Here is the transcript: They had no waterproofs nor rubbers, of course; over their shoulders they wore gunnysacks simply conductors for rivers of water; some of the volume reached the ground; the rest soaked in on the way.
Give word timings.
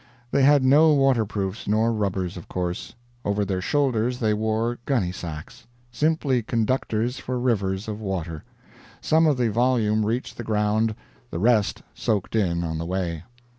They 0.31 0.41
had 0.41 0.63
no 0.63 0.93
waterproofs 0.95 1.67
nor 1.67 1.93
rubbers, 1.93 2.35
of 2.35 2.47
course; 2.47 2.95
over 3.23 3.45
their 3.45 3.61
shoulders 3.61 4.17
they 4.17 4.33
wore 4.33 4.79
gunnysacks 4.87 5.67
simply 5.91 6.41
conductors 6.41 7.19
for 7.19 7.39
rivers 7.39 7.87
of 7.87 8.01
water; 8.01 8.43
some 8.99 9.27
of 9.27 9.37
the 9.37 9.51
volume 9.51 10.03
reached 10.03 10.37
the 10.37 10.43
ground; 10.43 10.95
the 11.29 11.37
rest 11.37 11.83
soaked 11.93 12.35
in 12.35 12.63
on 12.63 12.79
the 12.79 12.85
way. 12.87 13.25